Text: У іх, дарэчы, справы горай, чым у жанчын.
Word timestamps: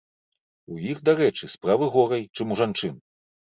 У 0.75 0.77
іх, 0.93 0.97
дарэчы, 1.09 1.51
справы 1.57 1.91
горай, 1.99 2.27
чым 2.35 2.47
у 2.57 2.61
жанчын. 2.65 2.99